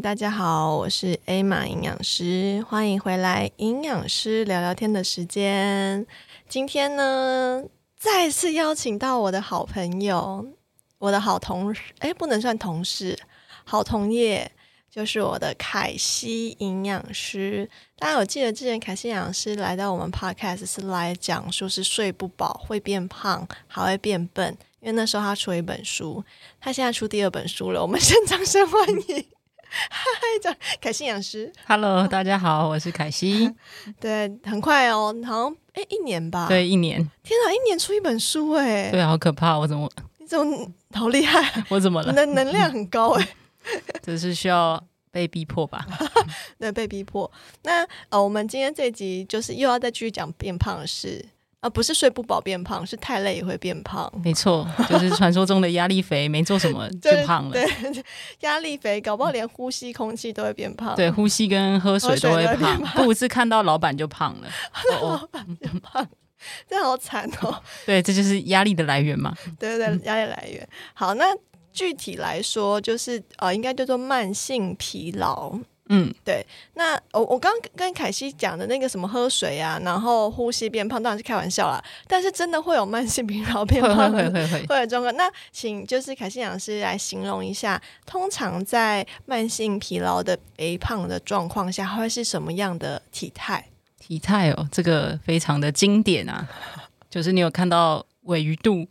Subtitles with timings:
[0.00, 6.06] 大家好，我是 A 玛营养师，欢迎回来营养师聊聊天的时间。
[6.48, 7.64] 今天呢，
[7.96, 10.46] 再次邀请到我的好朋友，
[10.98, 13.18] 我的好同事，哎，不能算同事，
[13.64, 14.50] 好同业，
[14.90, 17.68] 就是我的凯西营养师。
[17.98, 26.22] 大家有记得之前凯西营养师来到我们 Podcast 是来讲说是睡不饱会变胖，还会变笨，因为那时候他出了一本书，
[26.60, 29.35] 他现在出第二本书了，我们 先掌声欢迎。
[29.90, 30.02] 嗨，
[30.40, 33.52] 讲凯西营养师，Hello，大家好，我是凯西。
[34.00, 39.58] 对，很快哦，好像哎一年吧，，对，一年，天哪，一年出一本书哎，对，好可怕！
[39.58, 41.64] 我怎么，你怎么好厉害？
[41.68, 42.12] 我怎么了？
[42.12, 43.28] 能能量很高哎，
[44.02, 45.86] 这是需要被逼迫吧？
[46.58, 47.30] 对，被逼迫。
[47.62, 51.24] 那呃，我们今天这集就是又要再继续讲变胖的事，
[51.60, 54.12] 啊，不是睡不饱变胖，是太累也会变胖。
[54.22, 57.52] 没错，就是传说中的压力肥，没做什么 就胖了。
[57.52, 57.66] 对，
[58.40, 60.94] 压力肥，搞不好连呼吸空气都会变胖。
[60.94, 64.48] 对，呼吸跟喝水都会胖变，不是看到老板就胖了。
[65.00, 66.06] 老板就胖，
[66.68, 67.62] 这好惨哦。
[67.86, 69.34] 对，这就是压力的来源嘛。
[69.58, 70.68] 对对对，压力来源。
[70.92, 71.24] 好，那
[71.72, 75.58] 具体来说，就是呃，应该叫做慢性疲劳。
[75.88, 76.12] 嗯，
[76.74, 81.82] 那我我刚刚跟凯西讲的那个什么喝水啊，然后呼吸变胖，当然是开玩笑啦。
[82.08, 84.66] 但是真的会有慢性疲劳变胖会会会。
[84.66, 85.14] 会有状况。
[85.16, 93.64] 那请就是凯西老师来形容一下，通常在慢性疲劳的肥胖的状况下，会是什么样的体态？
[94.00, 96.48] 体态哦，这个非常的经典啊，
[97.08, 98.86] 就是你有看到尾鱼肚，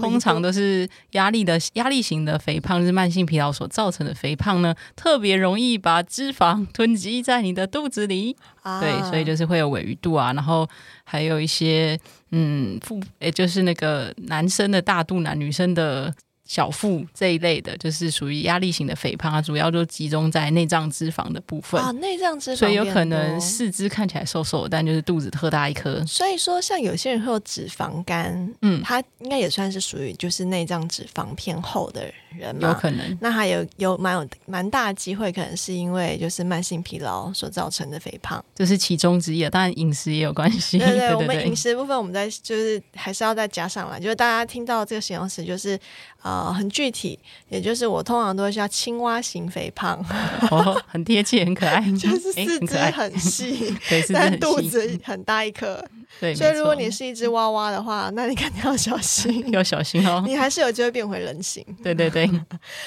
[0.00, 8.36] 通常都是压力的压力型的肥胖，是慢性疲劳所造成的肥胖呢，特别容易把脂肪 囤积在你的肚子里。
[8.62, 10.68] 啊对，所以就是会有尾鱼肚啊，然后
[11.04, 11.98] 还有一些
[12.32, 16.12] 嗯腹，也就是那个男生的大肚腩，女生的。
[16.48, 23.40] 小腹这一类的，就是属于压力型的肥胖，它主要就集中在内脏脂肪的部分，啊，内脏脂肪，所以有可能。
[23.40, 26.04] 四肢看起来瘦瘦的，但就是肚子特大一颗。
[26.06, 32.68] 所以说，像有些人会有脂肪肝，嗯，他应该也算是属于就是内脏脂肪偏厚的人嘛。
[32.68, 33.18] 有可能。
[33.20, 38.44] 那还有有蛮有蛮大的机会，可能是因为就是慢性疲劳所造成的肥胖。
[38.54, 40.78] 这是其中之一啊，当然饮食也有关系。
[40.78, 45.78] 对对 我们饮食部分，我们在就是还是要再加上来，就是大家听到这个形容词，就是
[46.22, 47.18] 呃很具体，
[47.48, 50.04] 也就是我通常都会叫青蛙型肥胖，
[50.50, 53.74] 哦，很贴切，很可爱， 就是四肢很细，
[54.12, 55.84] 但肚子很大一颗。
[56.20, 60.22] 对，所以如果你是一只娃娃的话， 那你肯定要小心， 要小心哦。
[60.26, 61.64] 你还是有机会变回人形。
[61.82, 62.26] 对对对，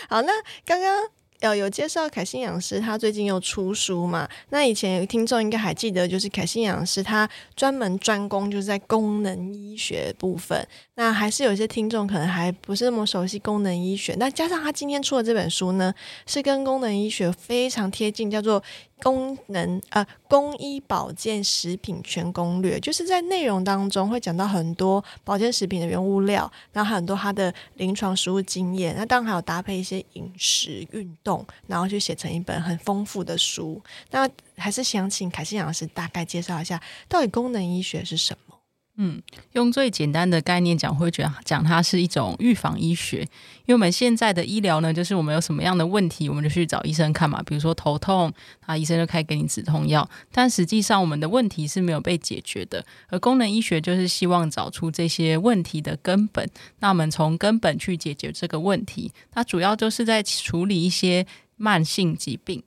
[0.10, 0.32] 好，那
[0.66, 1.04] 刚刚。
[1.42, 4.30] 呃，有介绍凯西营养师，他最近又出书嘛？
[4.50, 10.64] 那以前有听众应该还记得，就是凯西营养师他专门专攻就是在功能医学部分。
[10.94, 15.92] 那还是有些听众可能还不是那么熟悉功能医学，那加上他今天出的这本书呢，
[16.28, 18.62] 是跟功能医学非常贴近，叫做
[19.02, 33.82] 功能呃公医保健食品全攻略，就是在内容当中会讲到很多保健食品的原物料，然后很多他的临床实物经验，那当然还有搭配一些饮食、运动，然后去写成一本很丰富的书。
[34.12, 38.51] 那还是想请凯西老师大概介绍一下，到底功能医学是什么？
[38.98, 39.22] 嗯，
[39.54, 47.42] 用最简单的概念讲，会觉得讲它是一种预防医学，因为我们现在的医疗呢，就是我们有什么样的问题，我们就去找医生看嘛。
[47.44, 48.32] 比如说头痛，
[48.66, 52.86] 啊，医生就开给你止痛药，但实际上我们的问题是没有被解决的。
[53.08, 56.48] 而功能医学就是希望找出这些问题的根本，
[56.80, 59.12] 那我们从根本去解决这个问题。
[59.32, 61.26] 它主要就是在处理一些
[61.56, 62.62] 慢性疾病。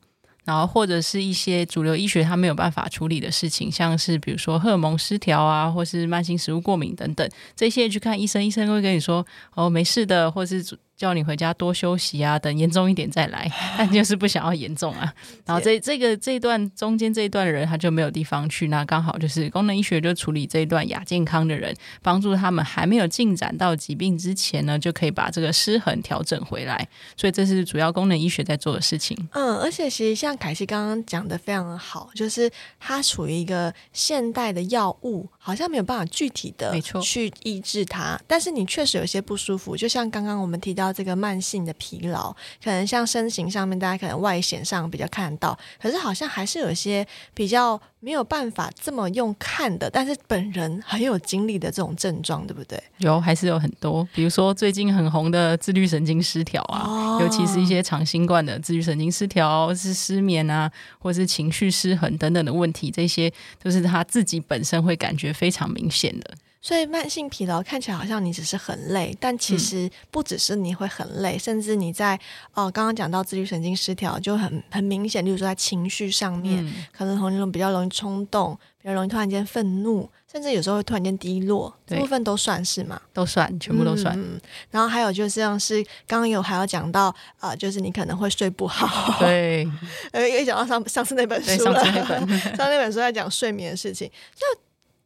[0.44, 10.62] 然后或者是一些主流医学它没有办法处理的事情，像是比如说荷尔蒙失调啊，或是慢性食物过敏等等，这些去看医生，医生会跟你说哦没事的，或是
[10.96, 15.12] 叫你回家多休息啊，等严重一点再来， 但就是不想要严重啊。
[15.44, 26.88] 然后这这个这一段中间这一段的人他就没有地方去，那刚好就是功能医学就处理这一段亚健康的人，帮助他们还没有进展到疾病之前呢，就可以把这个失衡调整回来。
[27.16, 29.16] 所以这是主要功能医学在做的事情。
[29.32, 42.32] 嗯，而且其实像凯西刚刚讲的非常的好，就是它处于一个现代的药物，好像没有办法具体的去抑制它，但是你确实有些不舒服，就像刚刚我们提到这个慢性的疲劳，
[42.62, 52.78] 可能像身形上面大家可能外显上比较看得到，可是好像还是有一些比较没有办法这么用看的，但是本人很有经历的这种症状，对不对？
[52.98, 66.34] 有还是有很多，比如说最近很红的自律神经失调啊，哦尤其是一些长新冠的自律神经失调，是失眠啊，或是情绪失衡等等的问题，这些都是他自己本身会感觉非常明显的。
[66.64, 72.18] 所以慢性疲劳看起来好像你只是很累，但其实不只是你会很累，甚至你在
[72.54, 82.98] 哦刚刚讲到自律神经失调就很很明显，例如说在情绪上面，可能那种比较容易冲动，比较容易突然间愤怒，甚至有时候会突然间低落，这部分都算是嘛？
[83.12, 84.18] 都算，全部都算。
[84.18, 84.40] 嗯
[84.70, 89.18] 然后还有就像是刚刚有还要讲到啊，就是你可能会睡不好。
[89.20, 89.68] 对，
[90.12, 94.63] 呃，一讲到上上次那本书了，上次那本上 那本书在讲睡眠的事情，就。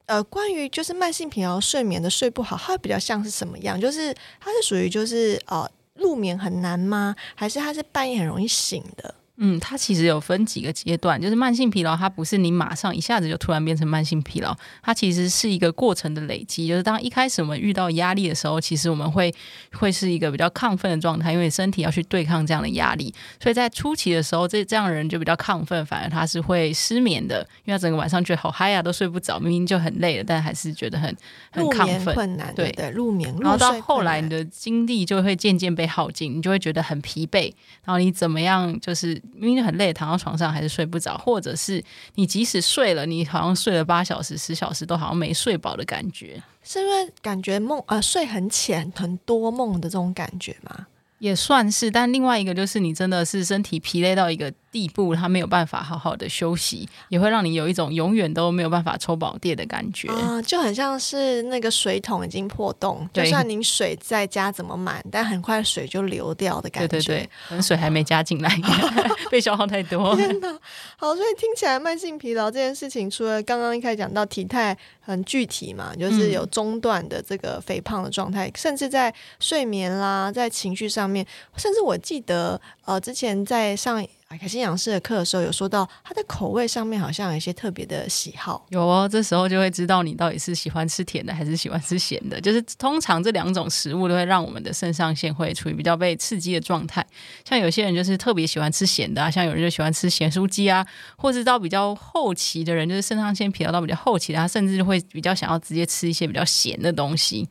[0.08, 3.78] 呃，关于就是慢性疲劳、睡眠的睡不好，它比较像是什么样？
[3.78, 7.14] 就是它是属于就是呃入眠很难吗？
[7.34, 9.14] 还是它是半夜很容易醒的？
[9.40, 14.52] 嗯，它其实有分几个阶段，就是慢性疲劳，它不是你马上一下子就突然变成慢性疲劳，
[14.82, 16.66] 它其实是一个过程的累积。
[16.66, 19.32] 就是当一开始我们遇到压力的时候，其实我们会
[19.74, 23.14] 会是一个比较亢奋的状态，因为身体要去对抗这样的压力。
[23.40, 31.16] 所以在初期的时候，这这样的人就比较亢奋，反而他是会失眠的，因为他整个晚上觉得好嗨呀，都睡不着，明明就很累了，但还是觉得很
[31.52, 33.32] 很亢奋，困难，对对，入眠。
[33.38, 37.52] 然后到后来，你的精力就会渐渐被耗尽，你就会觉得很疲惫，
[37.84, 39.22] 然后你怎么样就是。
[39.34, 41.82] 明明很累，躺到床上还是睡不着，或者是
[42.14, 50.86] 你即使睡了，你好像睡了八小时、十小时，都好像没睡饱的感觉，是因为感觉梦呃睡很浅、很多梦的这种感觉吗？
[51.18, 54.52] 也算是，但另外一个就是你真的是身体疲累到一个。
[54.70, 66.88] 地步，他没有办法好好的休息，也会让你有一种永远都没有办法抽饱电的感觉啊，就很像是那个水桶已经破洞，就算您水再加怎么满，但很快水就流掉的感觉。
[66.88, 68.50] 对对对，可能水还没加进来，
[69.30, 70.14] 被消耗太多。
[70.16, 70.58] 天 哪，
[70.96, 81.26] 好，所以听起来慢性疲劳这件事情，除了刚刚一开始讲到体态很具体嘛，就是有中断的这个肥胖的状态，甚至在睡眠啦，在情绪上面，
[81.56, 84.06] 甚至我记得呃，之前在上。
[84.36, 88.66] 凯西养师的课的时候有说到，他的口味上面好像有一些特别的喜好。
[88.68, 92.38] 有哦，这时候就会知道你到底是喜欢吃甜的还是喜欢吃咸的。
[92.40, 97.04] 就是通常这两种食物都会让我们的肾上腺会处于比较被刺激的状态。
[97.44, 100.86] 像有些人就是特别喜欢吃咸的啊，像有人就喜欢吃咸酥鸡啊，
[101.16, 107.48] 或是到比较后期的人，就是肾上腺疲劳到比较后期的，他甚至会比较想要直接吃一些比较咸的东西。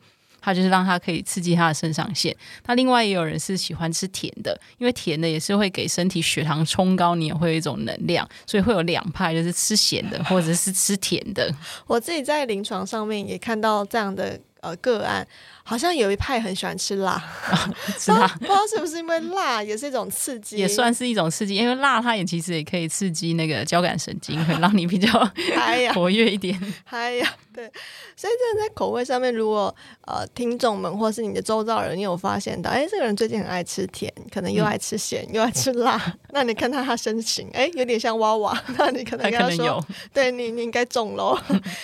[0.48, 2.34] 它就是让它可以刺激它的肾上腺。
[2.66, 11.54] 那另外也有人是喜欢吃甜的，因为甜的也是会给身体血糖冲高，你也会有一种能量，所以会有两派，就是吃咸的 或者是吃甜的。
[11.86, 15.26] 我自己在临床上面也看到这样的呃个案。
[15.68, 17.22] 好像有一派很喜欢吃辣，
[18.00, 21.56] 是辣，不知道是不是因为辣也是一种刺激，也算是一种刺激。
[21.56, 25.10] 因为辣它也其实也可以刺激那个交感神经，会让你比较
[25.92, 26.58] 活跃一点。
[26.86, 27.70] 嗨呀，对。
[28.16, 29.72] 所以真的在口味上面，如果
[30.06, 39.84] 呃听众们或是你的周遭人，你有发现到，哎，这个人最近很爱吃甜，可能又爱吃咸， 又爱吃辣，那你看他他身形，哎，有点像娃娃，那你可能跟他说，
[40.14, 41.38] 对你你应该肿喽，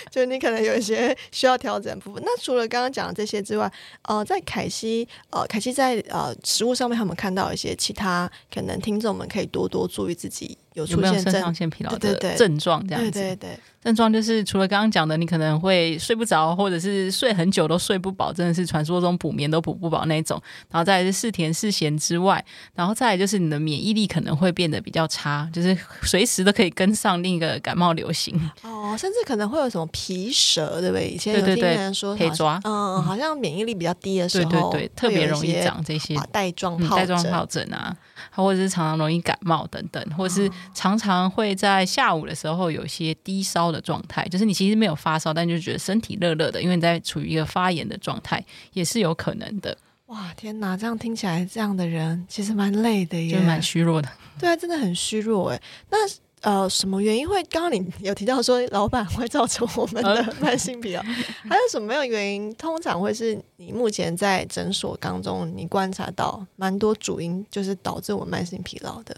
[0.09, 2.23] 就你可能有一些需要调整部分。
[2.25, 3.71] 那除了刚刚讲的这些之外，
[4.03, 13.11] 呃，在凯西，呃，凯西在呃食物上面，他们看到一些其他可能听众们可以多多注意自己有出现肾上腺疲劳的症状，这样子。
[13.11, 13.59] 对对对。
[13.85, 20.41] 症状就是除了刚刚讲的，你可能会睡不着，或者是睡很久都睡不饱，真的是传说中补眠都补不饱那种。
[20.71, 28.35] 然后再是嗜甜嗜咸之外，然后再来就是你的免疫力可能会变得比较差，就是随时都可以跟上另一个感冒流行。
[28.63, 31.09] 哦，甚至可能会有什么皮蛇，对不对？
[31.09, 37.95] 以前有听人说可以抓，嗯，好像免疫力比较低的时候，对对对，特别容易长这些带状带状疱疹啊。
[38.31, 49.77] 或者是常常容易感冒等等，或者是常常会在下午的时候有一些低烧的状态，就是你其实没有发烧，但就觉得身体热热的，因为你在处于一个发炎的状态，也是有可能的。
[50.07, 54.09] 哇，天哪，这样听起来这样的人其实蛮累的耶，就蛮虚弱的。
[54.37, 55.61] 对啊，真的很虚弱哎。
[55.89, 55.97] 那。
[56.41, 57.41] 呃，什么原因会？
[57.45, 62.53] 刚刚你有提到说，老板会造成我们的 慢性疲劳，还有什么样原因？
[62.55, 69.17] 通常会是你目前在诊所当中，你观察到蛮多主因，就是导致我慢性疲劳的。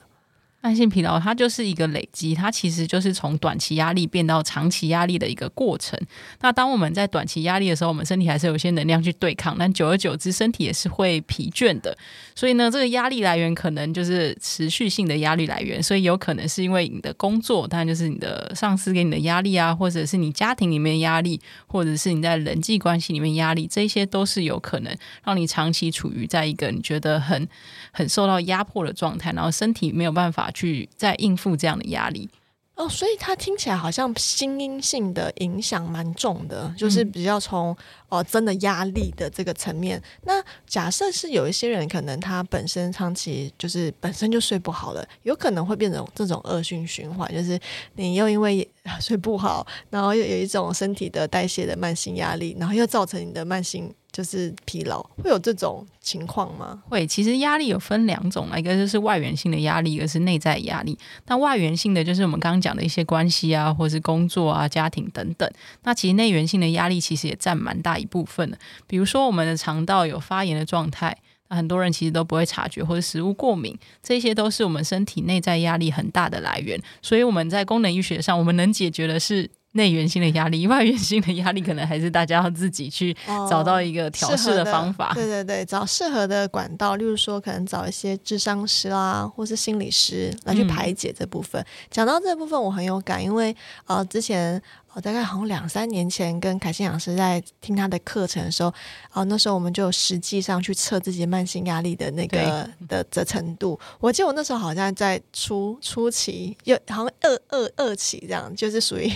[0.68, 5.98] 慢性疲劳，它就是一个累积，它其实就是从短期压力变到长期压力的一个过程。
[6.42, 11.98] 那当我们在短期压力的时候，我们身体还是有些能量去对抗，但久而久之，身体也是会疲倦的。
[12.36, 24.94] 所以呢，这个压力来源可能就是持续性的压力来源，所以有可能是因为你的工作，当然就是你的上司给你的压力啊，或者是你家庭里面压力，或者是你在人际关系里面压力，这些都是有可能
[25.24, 27.48] 让你长期处于在一个你觉得很
[27.94, 30.52] 很受到压迫的状态，然后身体没有办法。
[30.58, 32.28] 去再应付这样的压力
[32.74, 37.76] 哦，所以它听起来好像心因性的影响蛮重的，就是比较从
[38.08, 40.02] 哦真的压力的这个层面。
[40.24, 47.60] 那假设是有一些人可能他本身长期就是本身就睡不好了，有可能会变成这种恶性循环，就是
[47.96, 48.68] 你又因为
[49.00, 56.82] 睡不好，然后又有一种身体的代谢的慢性压力，然后又造成你的慢性就是疲劳，会有这种情况吗？
[56.90, 60.98] 会，其实压力有分两种啊，一个就是外源性的压力，一个是内在压力。
[61.28, 65.48] 那外源性的就是我们刚刚讲的一些关系啊，或是工作啊、家庭等等。
[65.84, 68.58] 那其实内源性的压力其实也占蛮大一部分的，
[68.88, 71.16] 比如说我们的肠道有发炎的状态。
[71.50, 76.78] 那很多人其实都不会察觉，或者食物过敏，这些都是我们身体内在压力很大的来源。
[77.02, 83.16] 所以我们在功能医学上，我们能解决的是内源性的压力， 外源性的压力可能还是大家要自己去
[83.50, 85.14] 找到一个调试的方法。
[85.14, 91.66] 对对对，找适合的管道，例如说可能找一些智商师啦，或是心理师来去排解这部分。
[91.90, 93.56] 讲到这部分，我很有感，因为
[93.86, 94.62] 呃之前。
[94.94, 98.74] 我大概好像两三年前跟凯欣老师在听他的课程的时候，
[99.14, 103.80] 哦，那时候我们就实际上去测自己慢性压力的那个的的程度。
[104.00, 109.08] 我记得我那时候好像在初初期，又好像二二二期这样，就是属于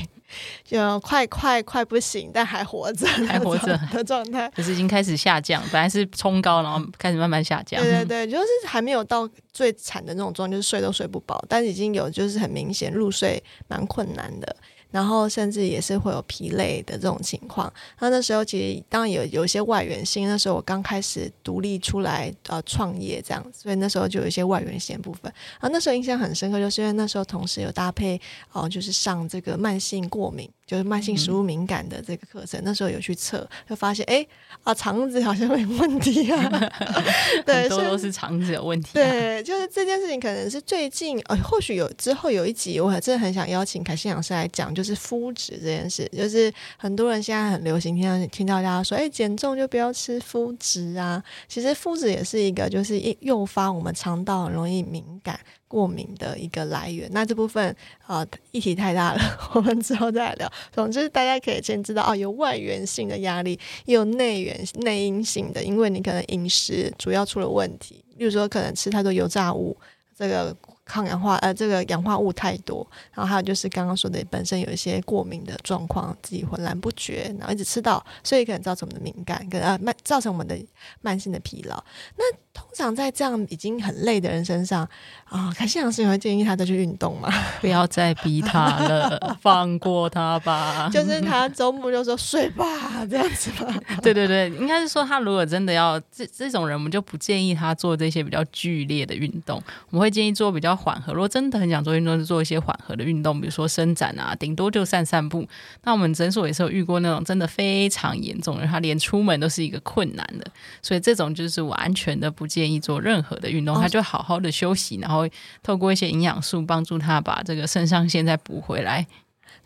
[0.64, 7.82] 就快快快不行，但还活着， 还活着的状态， 就是已经开始下降，本来是冲高，然后开始慢慢下降。
[7.82, 14.56] 对对 对，就是还没有到最惨的那种状态，就是睡都睡不饱，但已经有就是很明显入睡蛮困难的。
[14.92, 17.72] 然后甚至也是会有疲累的这种情况。
[18.00, 20.28] 那那时候其实当然有有一些外源性。
[20.28, 25.32] 那时候我刚开始独立出来呃创业这样，所以那时候就有一些外源性部分。
[25.60, 28.20] 啊，那时候印象很深刻，就是因为那时候同时有搭配
[28.52, 30.50] 哦，就是上这个慢性过敏。
[30.72, 34.26] 就是慢性食物敏感的这个课程，那时候有去测，就发现哎
[34.64, 36.72] 啊肠子好像有问题啊，
[37.46, 38.92] 对，多都是肠子有问题。
[38.94, 46.10] 对，就是这件事情可能是最近呃，或许有之后有一集，我真的很想邀请凯西老师来讲，就是肤质这件事。
[46.14, 51.22] 就是很多人现在很流行听到听到大家说，哎，减重就不要吃肤质啊。
[51.50, 55.38] 其实肤质也是一个，就是诱发我们肠道很容易敏感。
[55.72, 57.74] 过敏的一个来源，那这部分
[58.06, 59.22] 啊议题太大了，
[59.54, 60.52] 我们之后再来聊。
[60.74, 69.78] 总之，大家可以先知道哦，有外源性的压力，也有内源内因性的，因为你可能饮食主要出了问题，例如说可能吃太多油炸物，
[70.18, 70.54] 这个。
[70.84, 80.58] 抗氧化呃，这个氧化物太多，然后还有就是刚刚说的，本身有一些过敏的状况，自己浑然不觉，然后一直吃到，所以可能造成我们的敏感，跟呃慢造成我们的
[81.00, 81.82] 慢性的疲劳。
[82.18, 84.88] 那通常在这样已经很累的人身上
[85.26, 87.32] 啊，凯西老师也会建议他再去运动吗？
[87.62, 90.90] 不要再逼他了，放过他吧。
[90.94, 93.74] 就是他周末就说睡吧，这样子吧。
[94.04, 100.72] 对对对，应该是说他如果真的要这这种人，我们就不建议他做这些比较剧烈的运动，我们会建议做比较。
[100.82, 105.48] 缓和，如果真的很想做运动，就做一些缓和的运动，比如说伸展啊，顶多就散散步。
[105.84, 110.46] 那我们诊所也是有遇过那种真的非常严重的，他连出门都是一个困难的，
[110.82, 115.30] 所以这种就是完全的不建议做任何的运动，他就好好的休息，然后
[115.62, 119.06] 透过一些营养素帮助他把这个肾上腺再补回来。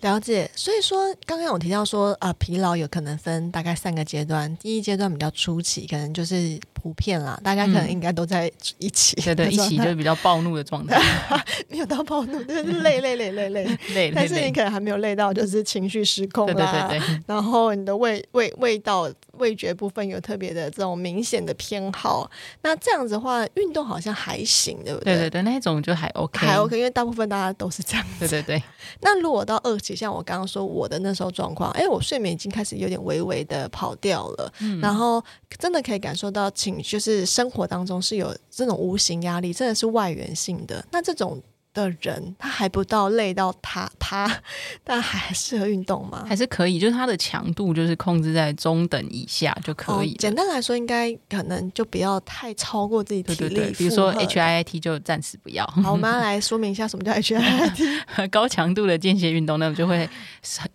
[0.01, 11.01] 了解，所以说刚刚我提到说啊，疲劳有可能分大概三个阶段，第一阶段比较初期，可能就是普遍啦，大家可能应该都在一起，对对，一起就是比较暴怒的状态，
[11.69, 19.11] 没有到暴怒，就是累累累 累累累，但是你可能还没有累到就是情绪失控啦，对对对，然后你的味味味道。
[19.37, 25.13] 味觉部分有特别的这种明显的偏好，那这样子的话，运动好像还行，对不对？
[25.13, 28.05] 对对对，那一种就还 OK，还 OK，因为大部分大家都是这样。
[28.17, 28.63] 对对对。
[29.01, 35.23] 那如果到二期，像我刚刚说我的那时候状况，哎，我睡眠已经开始有点微微的跑掉了，然后
[35.57, 40.85] 真的可以感受到情，就是生活当中是有这种无形压力，真的是外源性的。
[40.91, 41.41] 那这种。
[41.75, 44.27] 的人，他还不到累到他趴，
[44.83, 46.25] 但还适合运动吗？
[46.27, 50.15] 还是可以，就是它的强度就是控制在中等以下就可以。
[50.15, 53.59] 简单来说，应该可能就不要太超过自己体力。
[53.77, 55.65] 比如说 H I I T 就暂时不要。
[55.83, 57.83] 好，我们要来说明一下什么叫 H I I T。
[58.31, 60.09] 高强度的间歇运动，那么就会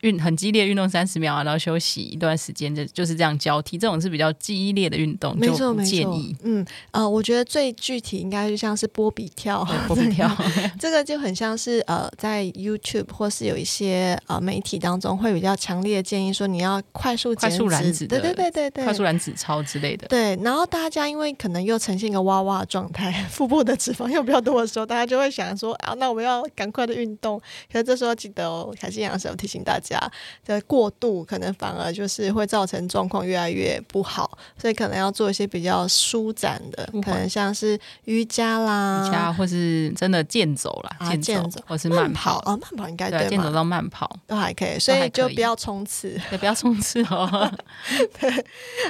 [0.02, 3.78] 运很激烈运动三十秒，啊然后休息一段时间，就就是这样交替。
[3.78, 6.21] 这种是比较激烈的运动，没错没错。
[6.42, 10.30] 嗯呃，我觉得最具体应该就像是波比跳，波比跳。
[10.78, 20.06] 这个就很像是呃，在 YouTube 或是有一些呃媒体当中，会比较强烈的建议说，你要快速快速燃脂，对对对对对，快速燃脂操之类的。
[20.09, 27.40] 对，然后大家因为可能又呈现一个娃娃状态，腹部的脂肪又比较多的时候，大家就会想说啊，那我们要赶快的运动。
[27.73, 29.99] 可是这时候记得哦，凯西杨师要提醒大家，
[30.44, 41.60] 的过度可能反而就是会造成状况越来越不好，所以可能要做一些比较舒展的，可能像是瑜伽啦，瑜伽或是真的健走啦，健走。
[41.66, 47.50] 或是慢跑哦，慢跑应该对，健走到慢跑都还可以，所以就不要冲刺，对，不要冲刺哦。
[48.20, 48.44] 对，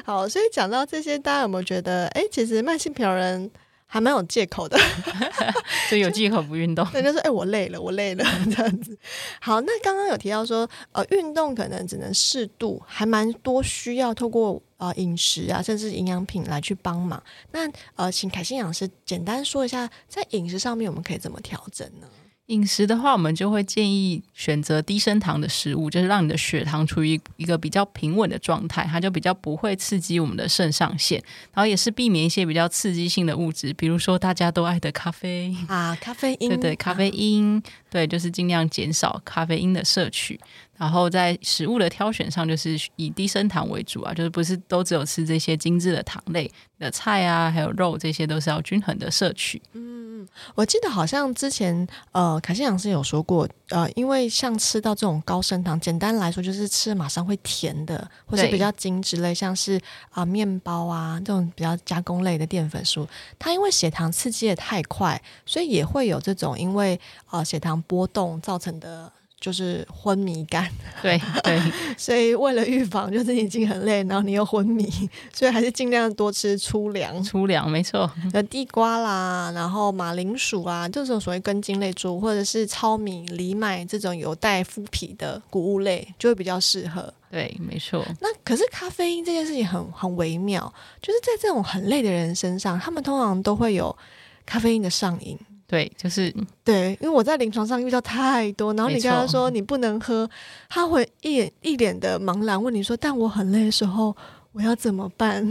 [0.05, 3.51] 好，所以讲到这些，大家有没有觉得，哎，其实慢性疲劳人
[3.87, 4.79] 还蛮有借口的，
[5.89, 6.87] 所以有借口不运动。
[6.93, 8.97] 对，就说哎，我累了，我累了这样子。
[9.41, 17.23] 好，那刚刚有提到说，呃，运动可能只能适度，还蛮多需要透过呃饮食啊，甚至营养品来去帮忙。
[17.53, 22.09] 那呃，请凯欣老师简单说一下，在饮食上面我们可以怎么调整呢？
[22.47, 31.23] 饮食的话，我们就会建议选择低升糖的食物，就是让你的血糖处于一个比较平稳的状态，它就比较不会刺激我们的肾上腺，
[31.55, 40.41] 然后也是避免一些比较刺激性的物质，比如说大家都爱的咖啡啊，咖啡因，对对，咖啡因，对，就是尽量减少咖啡因的摄取。
[40.81, 49.61] 然后在食物的挑选上，就是以低升糖为主啊，就是不是都只有吃这些精致的糖类的菜啊，还有肉，这些都是要均衡的摄取。
[49.75, 63.07] 嗯，我记得好像之前呃，凯西老师有说过，呃，因为像吃到这种高升糖，简单来说就是吃马上会甜的，或是比较精致类，像是啊面包啊这种比较加工类的淀粉素，
[63.39, 69.13] 它因为血糖刺激的太快，所以也会有这种因为呃血糖波动造成的。
[69.41, 70.71] 就是昏迷感，
[71.01, 71.59] 对对，
[71.97, 74.87] 所以为了预防，就是已经很累，然后你又昏迷，
[75.33, 77.23] 所以还是尽量多吃粗粮。
[77.23, 87.13] 粗粮没错，有地瓜啦，然后马铃薯啊，这种所谓根茎类作物，或者是糙米、藜麦这种有带麸皮的谷物类，就会比较适合。
[87.31, 88.05] 对，没错。
[88.21, 90.61] 那可是咖啡因这件事情很很微妙，
[91.01, 93.97] 就是在这种很累的人身上，他们通常都会有
[94.45, 95.39] 咖啡因的上瘾。
[95.71, 96.35] 对，就是
[96.65, 100.29] 对，因为我在临床上遇到太多，然后你跟他说你不能喝，
[100.69, 104.17] 他会一脸一脸的茫然问你说：“但我很累的时候，
[104.51, 105.47] 我要怎么办？”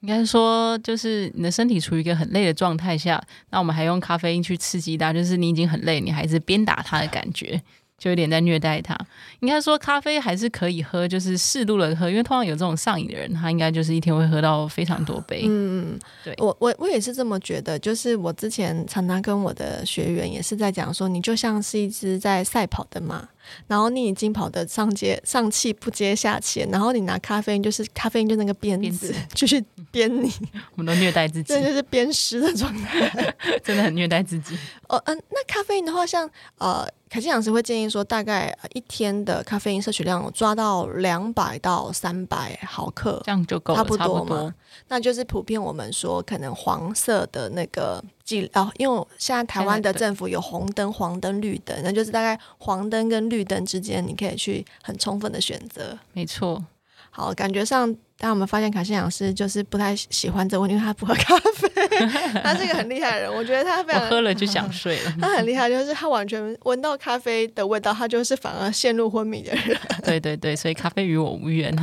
[0.00, 3.18] 应该说，就是你的身体处于一个很累的状态下，
[3.48, 7.58] 那我们还用咖啡因去刺激它，就是你已经很累，你还是鞭打他的感觉。
[8.02, 8.98] 就有点在虐待他。
[9.38, 15.44] 应该说，咖啡还是可以喝，就是适度的喝，因为通常有这种上瘾的人，他应该就是一天会喝到非常多杯。
[15.46, 17.78] 嗯，对我我我也是这么觉得。
[17.78, 23.28] 就是我之前常常跟我的学员也是在讲说，你就像是一只在赛跑的马。
[23.66, 30.32] 然后你已经跑得上接上气不接下气，然后你拿咖啡因，就是咖啡因就那个鞭子，就是鞭你。
[30.76, 34.56] 我们都虐待自己，这就是鞭尸的状态， 真的很虐待自己。
[34.88, 36.28] 哦，嗯，那咖啡因的话，像
[36.58, 44.54] 呃，凯西老师会建议说，大概一天的咖啡因摄取量抓到两百到三百毫克，这样就够了，差不多吗。
[44.88, 48.02] 那就是普遍我们说，可能黄色的那个。
[48.32, 55.98] 记哦，因为现在台湾的政府有红灯、黄灯、绿灯，那就是大概黄灯跟绿灯之间，你可以去很充分的选择。
[56.12, 56.64] 没错，
[57.10, 61.68] 好，感觉上，当我们发现卡西老师就是不太喜欢这个问题，因为他不喝咖啡，
[62.42, 65.12] 他是一个很厉害的人，我觉得他非常喝了就想睡了。
[65.20, 69.78] 他很厉害，就是他完全闻到咖啡的味道，他就是反而陷入昏迷的人。
[70.04, 71.76] 对对对，所以咖啡与我无缘。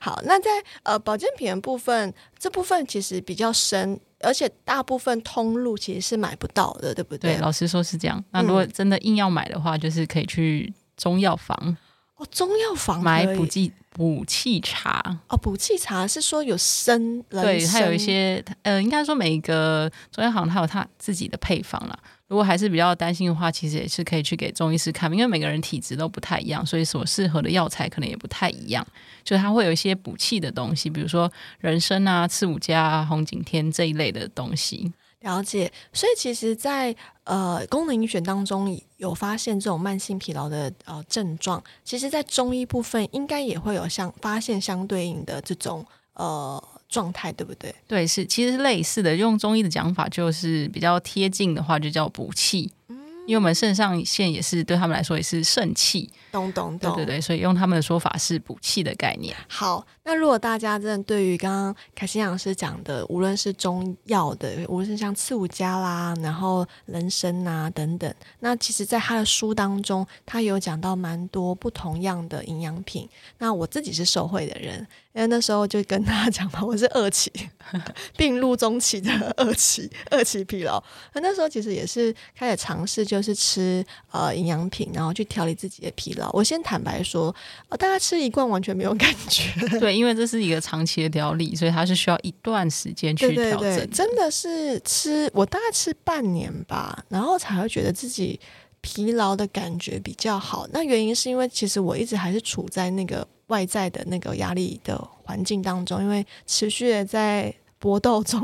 [0.00, 0.50] 好，那在
[0.82, 3.98] 呃保健品的部分，这部分其实比较深。
[4.20, 7.34] 而且大部分通路其实是买不到的，对不对？
[7.34, 8.22] 对，老实说是这样。
[8.30, 11.76] 那如果真的硬要买的话，就是可以去中药房
[12.16, 21.98] 哦，中药房买补剂补气茶哦，补气茶是说有生，对，它有一些呃，应该说每一个中药行它有它自己的配方啦。
[22.28, 28.84] 如果还是比较担心的话，其实也是可以去给中医师看，因为每个人体质都不太一样，所以所适合的药材可能也不太一样。
[29.22, 34.92] 就它会有一些补气的东西，比如说人参啊、刺五加啊、红景天这一类的东西。
[35.20, 35.72] 了解。
[35.92, 46.62] 所以其实，在呃功能医学当中有发现这种慢性疲劳的呃症状，其实在中医部分应该也会有相发现相对应的这种呃。
[46.88, 47.74] 状态对不对？
[47.86, 52.70] 对，是其实类似的，用中医的讲法就是比较贴近的话，就叫补气。
[52.88, 52.96] 嗯
[53.26, 59.34] 因为我们肾上腺也是对他们来说也是肾气，懂懂懂，对对对，所以用他们的说法是补气的概念。
[59.48, 73.08] 好，那如果大家真的对于刚刚凯欣老师讲的，无论是中药的，无论是像刺五加啦，然后人参啊等等，那其实在他的书当中，他有讲到蛮多不同样的营养品。
[73.38, 74.86] 那我自己是受惠的人。
[75.16, 77.32] 因为那时候就跟他 讲嘛，我是二期
[78.18, 80.78] 病入中期的二期二期疲劳。
[81.14, 86.28] 那那时候其实也是开始尝试，就是吃呃营养品，然后去调理自己的疲劳。
[86.34, 87.34] 我先坦白说，
[87.70, 89.50] 呃，大家吃一罐完全没有感觉。
[89.80, 93.90] 对，因为这是一个长期的调理，所以它是需要一段时间去调整。
[93.90, 98.38] 真的是吃我大概吃半年吧，然后才会觉得自己
[98.80, 100.68] 疲劳的感觉比较好。
[100.72, 103.26] 那原因是因为其实我一直还是处在那个。
[103.48, 108.40] 外在的那个压力的环境当中，因为持续的在搏斗中，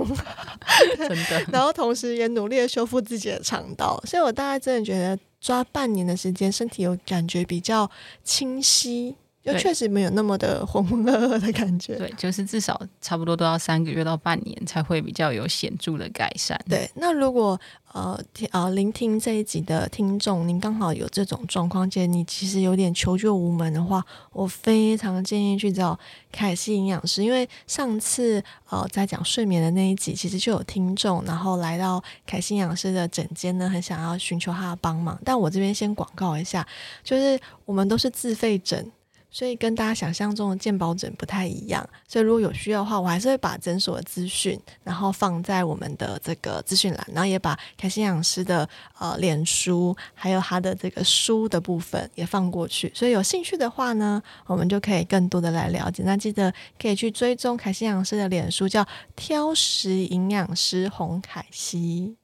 [0.97, 7.91] 真的，然后同时也努力的修复自己的肠道，所以我大概真的觉得抓半年的时间，身体有感觉比较
[8.23, 11.97] 清晰，就对确实没有那么的浑浑噩噩的感觉。
[11.97, 16.59] 对，就是至少差不多都要三个月到半年才会比较有显著的改善。
[16.69, 17.61] 对，那如果
[17.93, 25.99] 呃听呃聆听这一集的听众，您刚好有这种状况，且你其实有点求救无门的话，我非常建议去找
[26.31, 36.67] 凯西营养师，因为上次呃在讲睡眠的那一集，其实就有听众，然后来到凯西营养师的诊间呢，很想要寻求他的帮忙，但我这边先广告一下，
[37.03, 38.91] 就是我们都是自费诊。
[39.33, 48.69] 所以跟大家想象中的健保诊不太一样，所以如果有需要的话，我还是会把诊所的资讯，然后放在我们的这个资讯栏，然后也把凯西营养师的
[48.99, 52.93] 呃脸书，还有他的这个书的部分也放过去。
[52.95, 56.03] 所以有兴趣的话呢，我们就可以更多的来了解。
[56.05, 62.17] 那记得可以去追踪凯西营养师的脸书，叫挑食营养师洪凯西。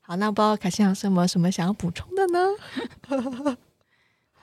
[0.00, 3.56] 好，那不知道凯西营养师有没有什么想要补充的呢？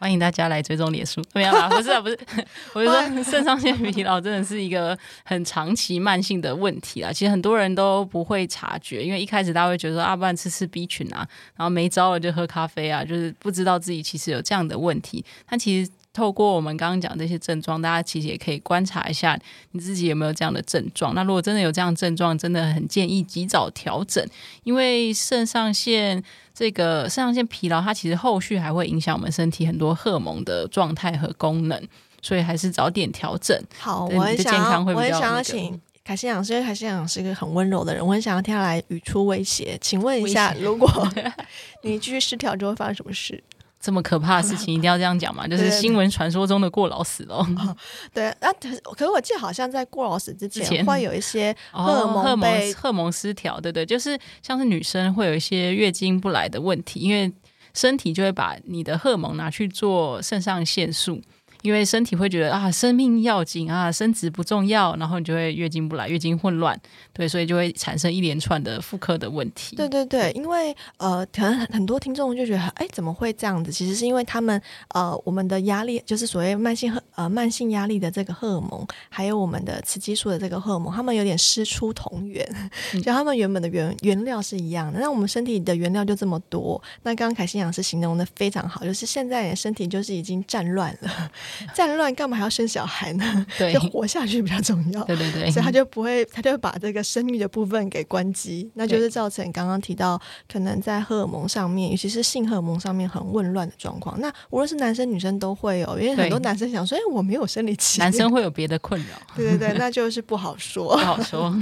[0.05, 2.19] 欢迎大家来追踪脸书， 没有啦，不是啊，不是，
[2.75, 7.11] 我就说肾上腺疲劳真的是一个很长期慢性的问题啊。
[7.11, 15.25] 其实很多人都不会察觉，因为一开始大家会觉得说啊，不然吃吃 B 群啊，然后没招了就喝咖啡啊，就是不知道自己其实有这样的问题。
[15.49, 19.38] 但其实透过我们刚刚讲这些症状，大家其实也可以观察一下
[19.71, 21.13] 你自己有没有这样的症状。
[21.13, 24.25] 那如果真的有这样的症状，真的很建议及早调整，
[24.63, 26.23] 因为肾上腺。
[26.58, 31.78] 这个肾上腺疲劳，它其实后续还会影响我们身体很多荷尔蒙的状态和功能，
[32.21, 33.62] 所以还是早点调整。
[33.78, 39.78] 好，我很想要，我很想要请凯西营养师，因为凯西营养师是一个很温柔的人，我很想要听他来语出威胁。
[39.82, 40.89] 请问一下，如果
[41.84, 43.43] 你继续失调，就会发生什么事？
[43.86, 45.45] 这么可怕的事情一定要这样讲嘛？
[45.48, 47.45] 就是新闻传说中的过劳死喽。
[48.12, 57.32] 对，那、可是可是我记得好像在过劳死之前，会有一些荷尔哦荷尔蒙荷尔蒙失调，对对，就是像是女生会有一些月经不来的问题，因为
[57.76, 61.21] 身体就会把你的荷尔蒙拿去做肾上腺素。
[61.65, 66.80] 因为身体会觉得啊，生命要紧啊，生殖不重要，然后你就会月经不来，月经混乱，
[67.12, 69.75] 对，所以就会产生一连串的妇科的问题。
[69.78, 73.71] 对对对，因为呃，可能很多听众就觉得，哎，怎么会这样子？
[73.71, 82.47] 其实是因为他们呃，我们的压力就是所谓慢性荷呃慢性压力的这个荷尔蒙，还有我们的雌激素的这个荷尔蒙，他们有点师出同源，
[83.04, 84.99] 就他们原本的原原料是一样的。
[84.99, 91.32] 那我们身体的原料就这么多，那刚刚凯西养师形容的非常好，就是现在你的身体就是已经战乱了，
[91.73, 93.45] 战乱干嘛还要生小孩呢？
[93.57, 95.03] 对 就活下去比较重要。
[95.03, 100.19] 对对对，所以他就不会，他就会把这个生育的部分给关机，那就是造成刚刚提到
[100.51, 104.19] 可能在荷尔蒙上面，尤其是性荷尔蒙上面很混乱的状况。
[104.19, 111.03] 那无论是男生女生都会有，因为很多男生想说，哎，我没有生理期，男生会有别的困扰， 对对对，那就是不好说 不。
[111.03, 111.55] 好说。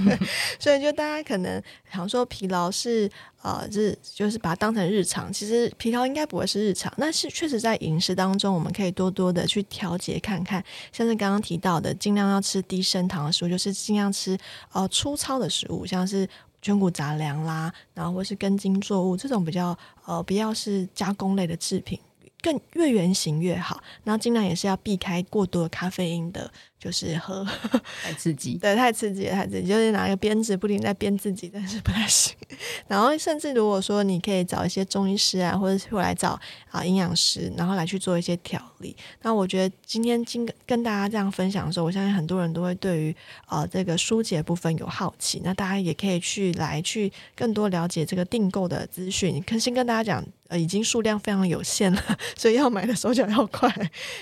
[0.59, 3.09] 所以就大家可能想说疲劳是
[3.43, 14.35] 啊日，就是把它当成日常，其实疲劳应该不会是日常，但是确实在饮食当中，我们可以多多的去调节看看，像是刚刚提到的，尽量要吃低升糖的食物，就是尽量吃
[14.71, 16.27] 呃粗糙的食物，像是。
[16.65, 21.99] 全谷杂粮啦，然后或是根茎作物这种比较呃，不要是加工类的制品，
[22.43, 23.81] 更越圆形越好。
[24.03, 27.43] 然后尽量也是要避开过多的咖啡因的，就是喝
[28.03, 28.55] 太刺激。
[28.61, 32.35] 对，太刺激了，太刺激，就是拿一个鞭子不停在鞭自己，但是不太行。
[32.87, 38.95] 然后甚至如果说你可以找一些中医师啊，或者是会来找啊营养师，然后来去做一些调理。
[39.21, 43.15] 那我觉得今天今跟大家这样分享的时候，我相信很多人都会对于
[43.47, 45.41] 呃这个疏解部分有好奇。
[45.43, 49.41] 那大家也可以去来去更多了解这个订购的资讯。
[49.47, 50.23] 可先跟大家讲，
[50.57, 52.01] 已经数量非常有限了，
[52.37, 53.69] 所以要买的手脚要快。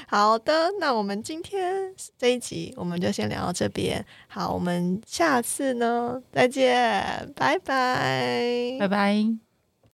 [0.08, 4.04] 好的，那我们今天这一集我们就先聊到这边。
[4.28, 9.51] 好，我们下次呢再见，拜拜，拜拜。